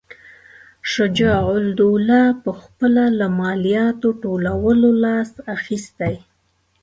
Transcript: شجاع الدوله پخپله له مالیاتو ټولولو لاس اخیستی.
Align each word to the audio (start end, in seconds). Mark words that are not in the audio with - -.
شجاع 0.93 1.43
الدوله 1.61 2.21
پخپله 2.45 3.05
له 3.19 3.27
مالیاتو 3.39 4.09
ټولولو 4.23 4.89
لاس 5.03 5.31
اخیستی. 5.55 6.15